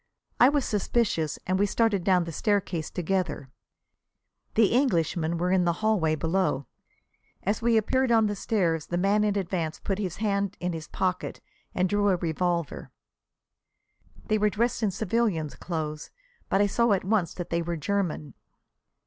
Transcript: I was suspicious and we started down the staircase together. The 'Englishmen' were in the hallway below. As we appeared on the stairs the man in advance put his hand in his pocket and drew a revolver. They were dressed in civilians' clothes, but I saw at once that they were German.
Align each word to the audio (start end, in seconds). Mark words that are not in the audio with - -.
I 0.39 0.49
was 0.49 0.65
suspicious 0.65 1.37
and 1.45 1.59
we 1.59 1.67
started 1.67 2.03
down 2.03 2.23
the 2.23 2.31
staircase 2.31 2.89
together. 2.89 3.51
The 4.55 4.75
'Englishmen' 4.75 5.37
were 5.37 5.51
in 5.51 5.63
the 5.63 5.73
hallway 5.85 6.15
below. 6.15 6.65
As 7.43 7.61
we 7.61 7.77
appeared 7.77 8.11
on 8.11 8.25
the 8.25 8.35
stairs 8.35 8.87
the 8.87 8.97
man 8.97 9.23
in 9.23 9.35
advance 9.37 9.79
put 9.79 9.99
his 9.99 10.17
hand 10.17 10.57
in 10.59 10.73
his 10.73 10.87
pocket 10.87 11.39
and 11.75 11.87
drew 11.87 12.09
a 12.09 12.15
revolver. 12.15 12.89
They 14.25 14.39
were 14.39 14.49
dressed 14.49 14.81
in 14.81 14.89
civilians' 14.89 15.53
clothes, 15.53 16.09
but 16.49 16.61
I 16.61 16.65
saw 16.65 16.93
at 16.93 17.03
once 17.03 17.35
that 17.35 17.51
they 17.51 17.61
were 17.61 17.77
German. 17.77 18.33